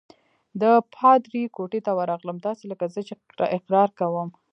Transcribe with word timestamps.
د 0.61 0.63
پادري 0.95 1.43
کوټې 1.55 1.79
ته 1.85 1.91
ورغلم، 1.99 2.37
داسې 2.47 2.63
لکه 2.71 2.85
زه 2.93 2.99
چې 3.07 3.13
اقرار 3.57 3.89
کوم. 3.99 4.29